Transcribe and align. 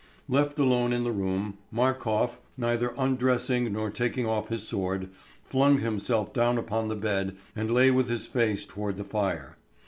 Left 0.27 0.57
alone 0.57 0.93
in 0.93 1.03
the 1.03 1.11
room, 1.11 1.59
Markof, 1.71 2.39
neither 2.57 2.91
undressing 2.97 3.71
nor 3.71 3.91
taking 3.91 4.25
off 4.25 4.49
his 4.49 4.67
sword, 4.67 5.09
flung 5.43 5.77
himself 5.77 6.33
down 6.33 6.57
upon 6.57 6.87
the 6.87 6.95
bed 6.95 7.37
and 7.55 7.69
lay 7.69 7.91
with 7.91 8.07
his 8.09 8.25
face 8.25 8.65
toward 8.65 8.97
the 8.97 9.03
fire. 9.03 9.57